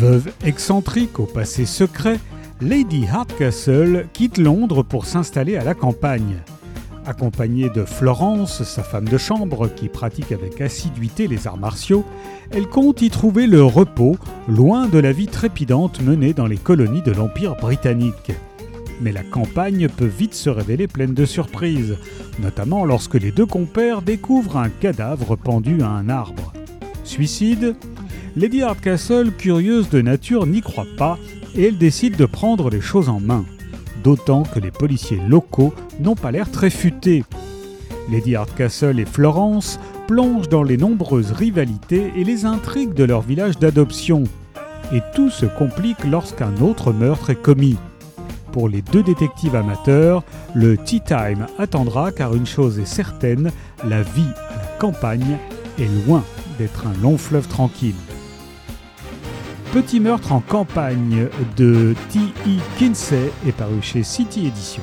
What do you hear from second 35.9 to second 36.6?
n'ont pas l'air